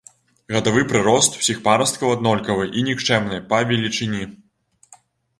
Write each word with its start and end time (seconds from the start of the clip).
Гадавы 0.53 0.81
прырост 0.91 1.35
ўсіх 1.41 1.59
парасткаў 1.67 2.13
аднолькавы 2.13 2.65
і 2.81 2.83
нікчэмны 2.87 3.37
па 3.53 3.59
велічыні. 3.73 4.23